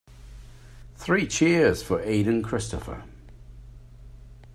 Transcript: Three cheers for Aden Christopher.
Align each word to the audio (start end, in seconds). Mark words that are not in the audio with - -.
Three 0.95 1.27
cheers 1.27 1.83
for 1.83 2.01
Aden 2.01 2.41
Christopher. 2.41 3.03